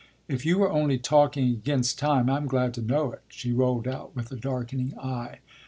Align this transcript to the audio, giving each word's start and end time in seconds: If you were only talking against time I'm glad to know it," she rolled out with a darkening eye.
If 0.27 0.47
you 0.47 0.57
were 0.57 0.71
only 0.71 0.97
talking 0.97 1.49
against 1.51 1.99
time 1.99 2.27
I'm 2.27 2.47
glad 2.47 2.73
to 2.73 2.81
know 2.81 3.11
it," 3.11 3.21
she 3.27 3.51
rolled 3.51 3.87
out 3.87 4.15
with 4.15 4.31
a 4.31 4.35
darkening 4.35 4.97
eye. 4.97 5.41